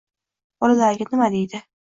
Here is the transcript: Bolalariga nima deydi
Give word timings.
Bolalariga 0.65 1.13
nima 1.13 1.31
deydi 1.37 1.65